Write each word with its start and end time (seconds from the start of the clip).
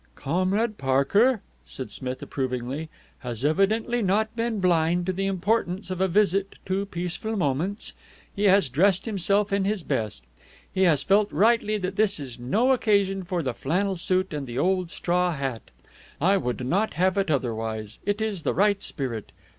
"Comrade 0.15 0.79
Parker," 0.79 1.41
said 1.63 1.91
Smith 1.91 2.23
approvingly, 2.23 2.89
"has 3.19 3.45
evidently 3.45 4.01
not 4.01 4.35
been 4.35 4.59
blind 4.59 5.05
to 5.05 5.13
the 5.13 5.27
importance 5.27 5.91
of 5.91 6.01
a 6.01 6.07
visit 6.07 6.55
to 6.65 6.87
Peaceful 6.87 7.35
Moments. 7.37 7.93
He 8.35 8.45
has 8.45 8.67
dressed 8.67 9.05
himself 9.05 9.53
in 9.53 9.63
his 9.63 9.83
best. 9.83 10.23
He 10.73 10.85
has 10.85 11.03
felt, 11.03 11.31
rightly, 11.31 11.77
that 11.77 11.97
this 11.97 12.19
is 12.19 12.39
no 12.39 12.71
occasion 12.71 13.21
for 13.23 13.43
the 13.43 13.53
flannel 13.53 13.95
suit 13.95 14.33
and 14.33 14.47
the 14.47 14.57
old 14.57 14.89
straw 14.89 15.33
hat. 15.33 15.69
I 16.19 16.35
would 16.35 16.65
not 16.65 16.95
have 16.95 17.15
it 17.15 17.29
otherwise. 17.29 17.99
It 18.03 18.21
is 18.21 18.41
the 18.41 18.55
right 18.55 18.81
spirit. 18.81 19.31